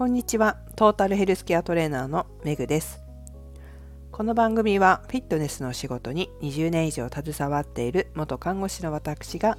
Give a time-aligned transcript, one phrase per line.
[0.00, 0.56] こんにちは。
[0.76, 3.02] トータルヘルスケアトレーナーのメグです。
[4.10, 9.58] この番組はフィットネスの仕事に20年以上携わっている元看護師の私が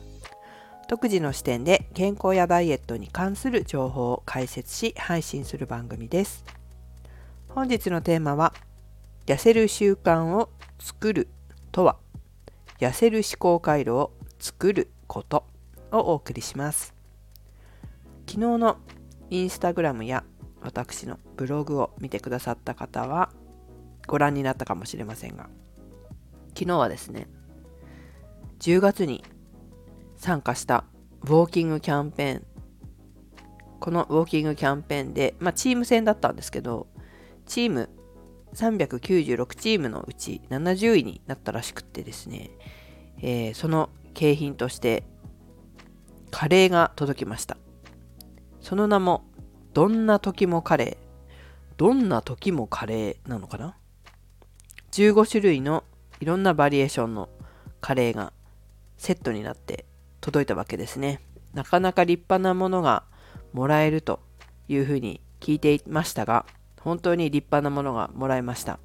[0.90, 6.44] 独自の視点で健康やダイエットに関する情報を解説し配信する番組です。
[7.49, 8.55] 本日のテーマは
[9.28, 10.49] 痩せる習慣を
[10.79, 11.28] 作る
[11.71, 11.97] とは
[12.79, 15.46] 痩せる思考回路を作ること
[15.92, 16.95] をお送りします。
[18.26, 18.77] 昨日の
[19.30, 20.26] インスタグラムや
[20.61, 23.31] 私のブログを見てくださった方は
[24.07, 25.49] ご覧になったかもしれませんが
[26.49, 27.27] 昨日はですね
[28.59, 29.23] 10月に
[30.16, 30.85] 参加した
[31.23, 32.45] ウォーキングキャンペーン
[33.79, 36.88] このウォーキングキャンペーンで、まあ、チーム戦だったんですけど
[37.47, 37.89] チーム
[38.53, 42.52] 396チームのうち70位になったらしくってですね、
[43.21, 45.03] えー、その景品として
[46.31, 47.57] カレーが届きました。
[48.61, 49.25] その名も
[49.73, 51.11] どんな時もカレー。
[51.77, 53.75] どんな時もカレーなのかな
[54.91, 55.83] ?15 種類の
[56.19, 57.30] いろんなバリエーションの
[57.80, 58.33] カレーが
[58.97, 59.86] セットになって
[60.19, 61.22] 届いたわけですね。
[61.53, 63.03] なかなか立派なものが
[63.53, 64.19] もらえると
[64.67, 66.45] いうふうに聞いていましたが、
[66.80, 68.80] 本当に立派なものがもらえました。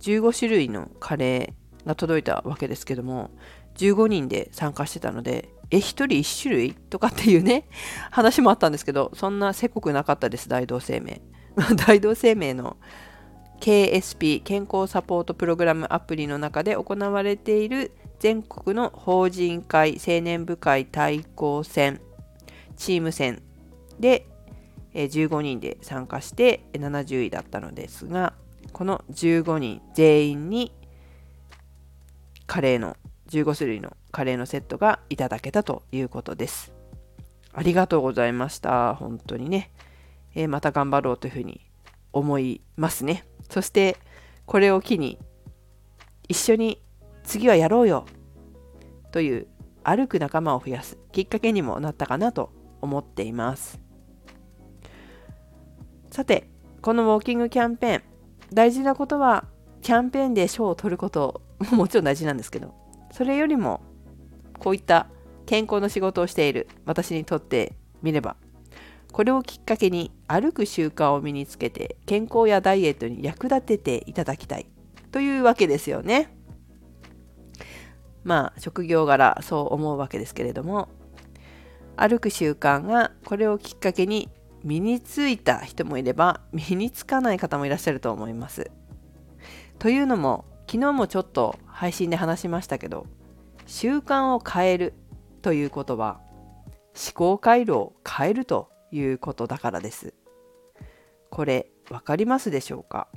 [0.00, 3.30] 15種類のカレーが届いたわけですけども、
[3.76, 6.74] 15人で参加してたので、え、1人1種類？
[6.74, 7.68] とかっていうね、
[8.10, 11.20] 話もあったんですけど、そんなせこくなかったです、大同生命。
[11.86, 12.76] 大同生命の
[13.60, 22.00] KSP 健康サポートプログラムアプリの中で行われている全国の法人会青年部会対抗戦
[22.76, 23.42] チーム戦
[23.98, 24.26] で
[24.94, 28.34] 15人で参加して70位だったのですが
[28.72, 30.72] この15人全員に
[32.46, 32.96] カレーの
[33.28, 36.72] 15種類のカレーのセットがいただけたということです。
[37.52, 38.96] ありがとうございました。
[38.96, 39.70] 本当にね。
[40.34, 41.60] えー、また頑張ろうというふうに
[42.12, 43.22] 思いますね。
[43.48, 43.96] そして、
[44.44, 45.20] これを機に、
[46.26, 46.82] 一緒に
[47.22, 48.06] 次はやろうよ
[49.12, 49.46] という
[49.84, 53.80] 歩く仲間を増やすきっかけにもなったかなと思っています。
[56.10, 56.50] さて、
[56.82, 58.02] このウォーキングキャンペーン、
[58.52, 59.44] 大事なことは、
[59.80, 61.40] キャンペーンで賞を取ること
[61.70, 62.74] ももちろん大事なんですけど、
[63.12, 63.80] それよりも
[64.58, 65.08] こういった
[65.46, 68.36] 健康の仕事をしている私にとってみれば
[69.12, 74.66] これをきっかけに歩く習慣を身につけて健康やダイエットに役立てていただきたい
[75.10, 76.34] というわけですよね。
[78.24, 80.88] まあ職業柄そう思うわけですけれども
[81.96, 84.28] 歩く習慣がこれをきっかけに
[84.62, 88.70] 身についた人もいれば身につかない方もいらっしゃると思います。
[89.78, 93.06] というのも昨日もちょっと配信で話しましたけど
[93.68, 94.94] 習慣を変える
[95.42, 96.20] ということは
[96.94, 100.14] 思考回路を変えるということだからです。
[101.30, 103.08] これ分かりますでしょうか？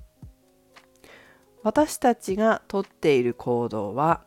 [1.64, 4.26] 私たちがとっている行動は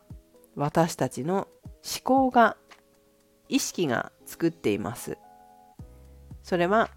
[0.55, 1.47] 私たちの
[1.83, 2.57] 思考が
[3.47, 5.19] 意識が作っています。
[6.41, 6.89] それは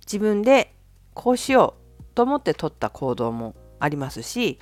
[0.00, 0.74] 自分で
[1.14, 4.58] こうしようと思って取った行動もありますし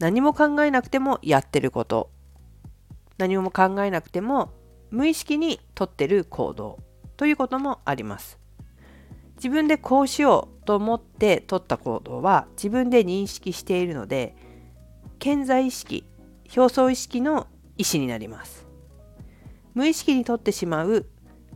[0.00, 2.10] 何も考えなくてもやってること
[3.20, 4.50] 何も考えなくても
[4.90, 6.78] 無意識にとってる行動
[7.18, 8.38] ということもあります。
[9.36, 14.34] 自分でこうしようと思って取った行動は自分で認識しているので
[15.18, 16.04] 健在意識
[16.56, 18.66] 表層意識の意思になります。
[19.74, 21.06] 無意識にとってしまう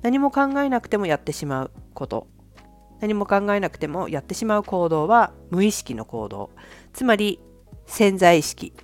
[0.03, 2.27] 何も考えなくてもやってしまうこと。
[3.01, 6.51] 何も考えなくてもやってしまう行動は無意識の行動。
[6.93, 7.41] つまり
[7.87, 8.75] 潜在意識。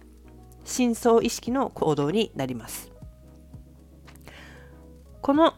[0.71, 2.91] 深層意識の行動になります。
[5.21, 5.55] この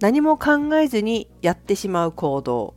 [0.00, 2.74] 何も考えずにやってしまう行動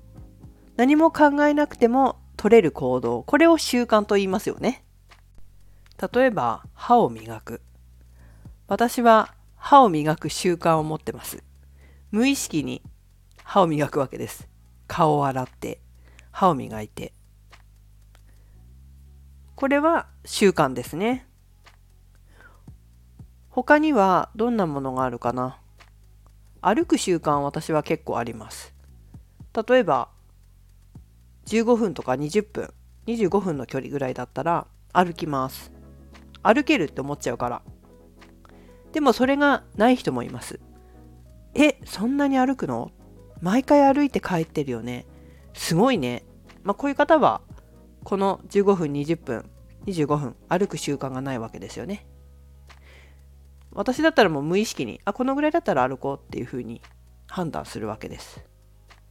[0.78, 4.86] 何も考えなくても取れる行動これを習慣と言いますよね。
[6.14, 7.62] 例えば歯を磨く。
[8.68, 11.44] 私は歯を磨く習慣を持ってます。
[12.12, 12.82] 無意識に
[13.44, 14.48] 歯を磨くわけです。
[14.88, 15.82] 顔を洗って
[16.32, 17.14] 歯を磨いて。
[19.56, 21.29] これは習慣ですね。
[23.62, 25.60] 他にはどんなものがあるかな？
[26.62, 28.74] 歩く習慣私は結構あります。
[29.68, 30.08] 例えば
[31.46, 32.74] 15分とか20分
[33.08, 35.74] 25分の距離ぐらいだったら歩きます。
[36.42, 37.62] 歩けるって思っちゃうから。
[38.94, 40.62] でもそれがない人もいます。
[41.54, 42.92] え、そんなに歩くの？
[43.42, 45.06] 毎回歩いて帰ってるよね？
[45.54, 46.24] すごいね。
[46.64, 47.42] まあこういう方は
[48.06, 49.50] この15分20分
[49.86, 52.08] 25分歩く習慣がないわけですよね
[53.72, 56.82] 私だったらもう無意識にあこのぐらいだったら歩こうっていうふうに
[57.28, 58.44] 判断するわけです。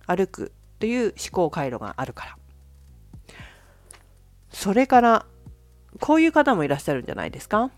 [0.07, 2.39] 歩くという思考回路があるから。
[4.51, 5.27] それから
[6.01, 7.71] こういう方もいらっしゃるんじゃないですか。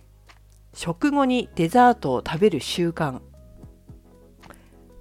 [0.73, 3.21] 食後にデザートを食べる習慣。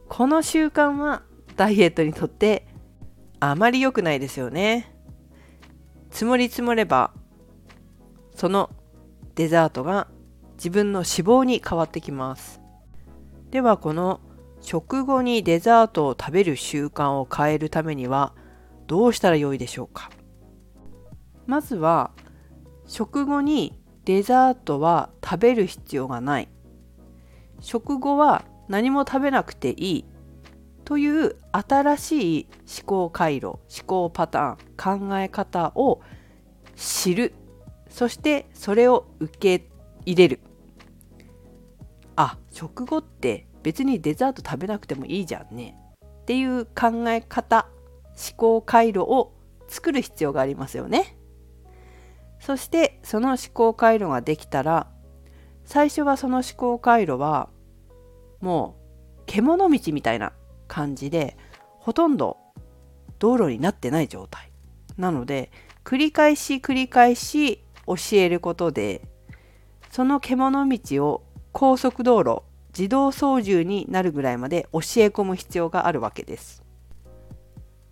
[0.08, 1.22] この習慣は
[1.56, 2.68] ダイエットにとって
[3.40, 4.94] あまり良くないですよね。
[6.10, 7.12] 積もり積もれば
[8.36, 8.72] その
[9.36, 10.08] デザートが
[10.60, 12.60] 自分の脂肪に変わってきます。
[13.50, 14.20] ではこの
[14.60, 18.34] 食後にデザートを食べる習慣を変えるためには
[18.88, 20.12] どうしたらよいでしょうか？
[21.48, 22.12] まずは
[22.86, 26.50] 食後にデザートは食べる必要がない。
[27.62, 30.06] 食後は何も食べなくていい
[30.84, 32.48] という新しい
[32.82, 36.02] 思考回路思考パターン考え方を
[36.76, 37.34] 知る。
[37.90, 39.70] そしてそれを受け
[40.06, 40.42] 入れる。
[42.60, 45.78] 食後って別にデザート食べなくてもいいじゃんね。
[46.04, 47.70] っていう考え方
[48.10, 49.34] 思考回路を
[49.70, 51.18] 作る必要がありますよね。
[52.42, 54.88] そしてその思考回路ができたら
[55.64, 57.50] 最初はその思考回路は
[58.42, 58.76] も
[59.18, 60.34] う獣道みたいな
[60.68, 61.38] 感じで
[61.78, 62.38] ほとんど
[63.20, 64.52] 道路になってない状態。
[64.98, 65.50] なので
[65.86, 69.08] 繰り返し繰り返し教えることで
[69.92, 71.24] その獣道を
[71.54, 76.64] 高速道路自動操縦になるぐらいまで教え込む必要があるわけです。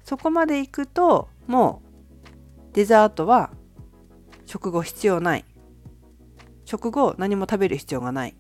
[0.04, 3.52] そこまで行くともうデザートは
[4.46, 5.46] 食後必要ない。
[6.66, 8.36] 食後何も食べる必要がない。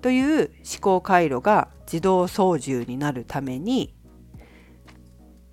[0.00, 3.94] という思考回路が自動操縦になるために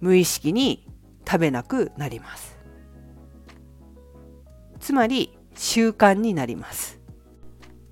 [0.02, 0.88] 無意識に
[1.28, 2.58] 食べなくなります。
[4.80, 7.00] つまり習慣になります。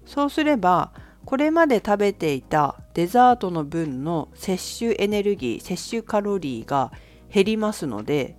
[0.06, 0.94] そうすれば
[1.26, 6.92] これまで食べていたデザートの分の摂取エネルギー摂取カロリーが
[7.34, 8.38] 減りますので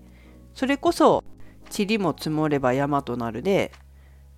[0.54, 1.24] それこそ
[1.76, 3.72] 塵も積もれば山となるで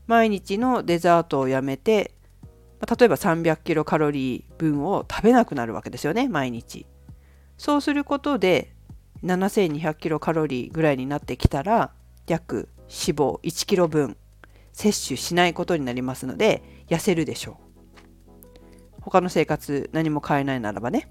[0.07, 2.13] 毎日のデザートをやめて
[2.99, 6.87] 例えば300キロカロリー分を食べなくなるわけですよね毎日。
[7.59, 8.75] そうすることで
[9.25, 11.93] 7200キロカロリーぐらいになってきたら
[12.27, 14.17] 約脂肪1キロ分
[14.73, 17.66] 摂取しないことになりますので痩せるでしょう。
[19.07, 21.09] 他の生活何も変えないならばね。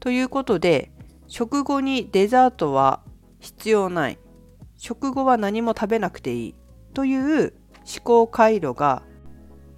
[0.00, 0.90] ということで
[1.28, 3.02] 食後にデザートは
[3.38, 4.18] 必要ない。
[4.76, 6.54] 食後は何も食べなくていい。
[6.94, 9.02] という思考回路が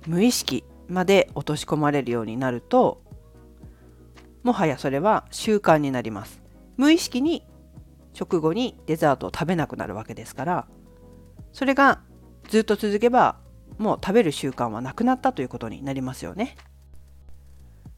[0.07, 3.03] 無意識まで落とし込まれるようになると
[4.43, 6.43] もはやそれは習慣になります。
[6.77, 7.47] 無意識に
[8.15, 10.67] 食後にデザートを食べなくなるわけですから
[11.53, 12.01] それが
[12.49, 13.37] ずっと続けば
[13.79, 16.57] もう食べる習慣はなくなったということになりますよね。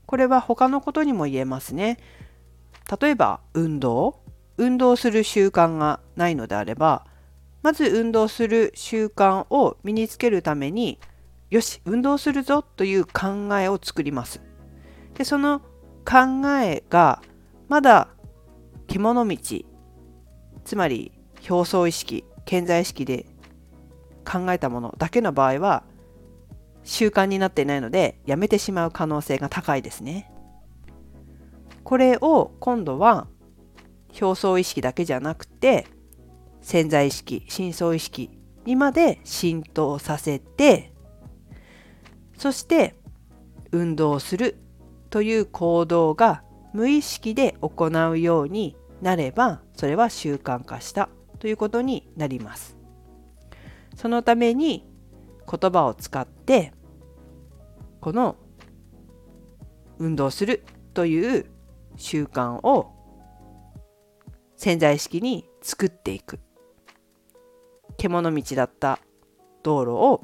[0.06, 1.98] これは他のことにも言えますね。
[3.00, 4.20] 例えば運動。
[4.58, 7.06] 運動する習慣がないのであれば
[7.62, 10.98] まず運動する習慣を身につけるために
[11.50, 14.40] よし運動するぞという考えを作ります。
[15.14, 15.60] でその
[16.04, 17.22] 考えが
[17.68, 18.08] まだ
[18.86, 19.36] 獣道
[20.64, 21.12] つまり
[21.48, 23.26] 表層意識健在意識で
[24.26, 25.84] 考えたものだけの場合は
[26.82, 30.30] 習慣になっていないのでやめてしまう可能性が高いですね。
[31.84, 33.28] これを今度は
[34.20, 35.86] 表層意識だけじゃなくて
[36.60, 38.30] 潜在意識深層意識
[38.64, 40.92] にまで浸透させて
[42.36, 42.96] そして
[43.70, 44.56] 運動する
[45.10, 51.08] という行動が無意識で行うようになればそれは習慣化した
[51.38, 52.75] ということになります。
[53.96, 54.86] そのために
[55.50, 56.72] 言葉を使って
[58.00, 58.36] この
[59.98, 61.46] 運動するという
[61.96, 62.92] 習慣を
[64.56, 66.38] 潜在意識に作っていく。
[67.96, 68.98] 獣道だった
[69.62, 70.20] 道路を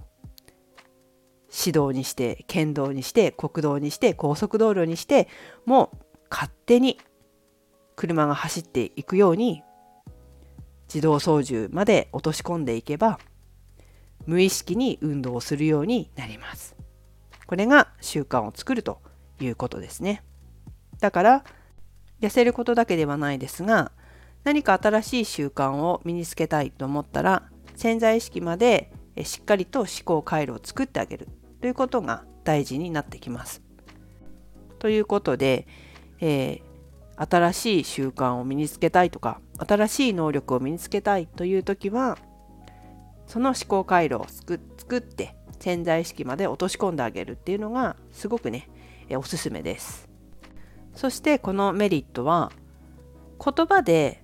[1.51, 5.29] 指導にして県道にして国道にして高速道路にして
[5.65, 5.97] もう
[6.31, 6.99] 勝手に
[7.97, 9.63] 車が走っていくように
[10.87, 13.19] 自動操縦まで落とし込んでいけば
[14.27, 16.77] 無意識に運動をするようになります。
[17.47, 19.01] これが習慣を作ると
[19.41, 20.23] いうことですね。
[21.01, 21.45] だから
[22.21, 23.93] 痩せることだけではないですが
[24.45, 27.43] 何か新しい習慣を身につけたいと思ったら
[27.75, 28.93] 潜在意識まで
[29.25, 31.29] しっかりと思考回路を作ってあげる
[31.61, 33.63] ということが大事になってきます。
[34.79, 35.67] ということで、
[36.21, 42.19] えー、新しい習慣を身につけたいとか新しい能力を身につけたいという時は
[43.33, 44.61] その思考回路を作
[44.99, 48.69] って潜在意識まで落とし込んであげるっていうのがすごくね、
[49.09, 50.07] えおすすめです。
[50.95, 52.53] そしてこのメリットは
[53.43, 54.23] 言葉で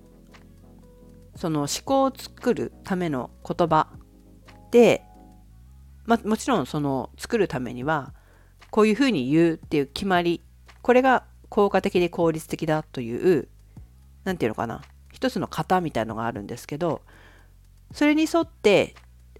[1.35, 3.87] その思考を作るための言葉
[4.69, 5.03] で、
[6.05, 8.13] まあ、もちろんその作るためには
[8.69, 10.43] こういうふうに言うっていう決まり
[10.83, 13.47] これが効果的で効率的だという
[14.23, 17.01] 何て言うのかな一つの型みたいのがあるんですけど
[17.93, 18.95] それに沿って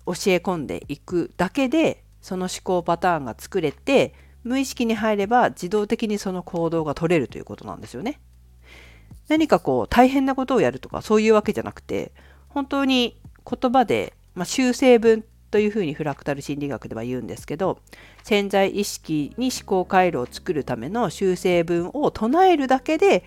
[0.06, 4.14] 教え込んでいくだけでその思考パターンが作れて
[4.44, 8.20] 無意識に入れば自動的にその行動が取れるということなんですよね。
[9.28, 12.12] 何かこう大変なことをやるとかそういうわけじゃなくて
[12.48, 17.80] 本当に言葉で、まあ、修正文というふうにフラクタル心理学では言うんですけど
[18.24, 23.24] 潜在意識に思考回路を作るための修正文を唱えるだけで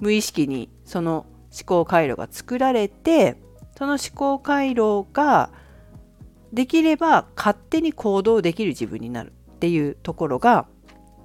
[0.00, 3.36] 無意識にその思考回路が作られて
[3.76, 5.50] その思考回路が
[6.52, 10.66] できれば勝手に行動できる自分になるっていうところが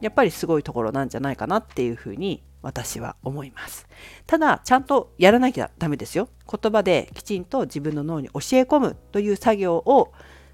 [0.02, 3.88] やっぱりすごいところなんじゃないかなっていうふうに私は思います。
[4.26, 6.30] ただちゃんとやらなきゃダメですよ。
[6.50, 10.12] 言葉できちんと自分の脳に教え込むという作業を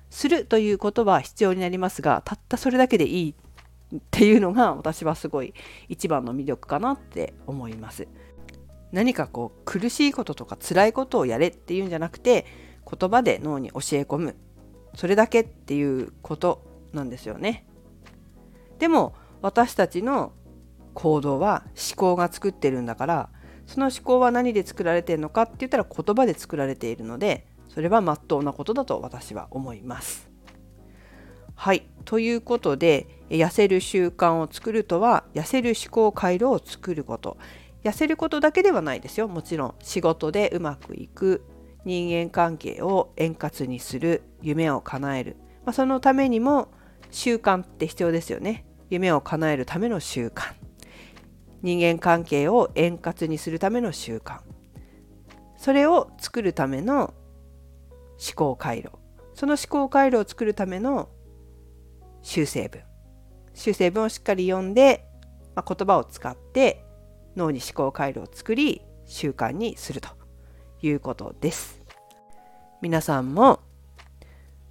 [0.10, 3.36] するということは必要になりますがたったそれだけでいい
[3.96, 5.54] っていうのが私はすごい
[5.90, 8.08] 一番の魅力かなって思います。
[8.96, 12.46] 何かこう苦しいこととか辛いことをやれっていうんじゃなくて
[12.90, 14.36] 言葉で脳に教え込む
[14.96, 17.68] それだけっていうことなんですよね。
[18.80, 20.32] でも私たちの
[20.94, 23.30] 行動は思考が作ってるんだから
[23.68, 30.30] その思考は何で作られてるのかって言ったら言葉で作られているのでそれは真っ当なことだと私は思います。
[31.56, 37.38] はいということで痩せる習慣を作るとは痩せる思考回路を作ること
[37.86, 39.28] 痩せることだけではないですよ。
[39.28, 41.46] もちろん仕事でうまくいく
[41.86, 46.70] 人間関係を円滑にする夢を叶える、まあ、そのためにも
[47.12, 48.66] 習慣って必要ですよね。
[48.90, 50.56] 夢を叶えるための習慣。
[51.62, 54.40] 人間関係を円滑にするための習慣。
[55.56, 57.14] それを作るための
[58.18, 58.90] 思考回路。
[59.36, 61.10] その思考回路を作るための
[62.24, 62.82] 修正文。
[63.54, 65.06] 修正文をしっかり読んで、
[65.54, 66.85] まあ、言葉を使って
[67.36, 70.10] 脳に思考回路を作り習慣にすると
[70.82, 71.82] いうことです。
[72.82, 73.60] 皆さんも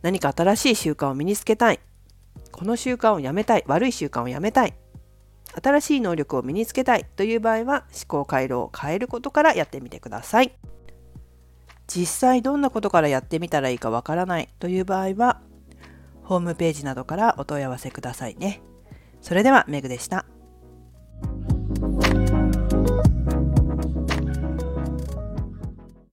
[0.03, 1.81] 何か新しい習慣を身につけたい。
[2.53, 3.65] この習慣をやめたい。
[3.67, 4.75] 悪い習慣をやめたい。
[5.63, 10.53] 新しい能力を身につけたいという場合は思考回路を変えることからやってみてください。
[11.87, 15.43] 実際どんなことからやってみたらいいかわからないという場合は
[16.23, 18.63] ホームページなどからお問い合わせくださいね。
[19.21, 20.27] それではメグでした。